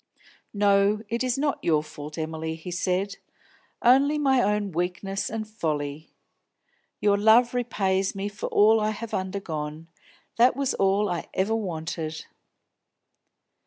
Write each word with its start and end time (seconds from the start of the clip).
"No, 0.55 1.03
it 1.09 1.23
is 1.23 1.37
not 1.37 1.63
your 1.63 1.83
fault, 1.83 2.17
Emily," 2.17 2.55
he 2.55 2.71
said. 2.71 3.17
"Only 3.83 4.17
my 4.17 4.41
own 4.41 4.71
weakness 4.71 5.29
and 5.29 5.47
folly. 5.47 6.09
Your 6.99 7.19
love 7.19 7.53
repays 7.53 8.15
me 8.15 8.27
for 8.27 8.47
all 8.47 8.79
I 8.79 8.89
have 8.89 9.13
undergone; 9.13 9.89
that 10.37 10.55
was 10.55 10.73
all 10.73 11.07
I 11.07 11.27
ever 11.35 11.55
wanted." 11.55 12.25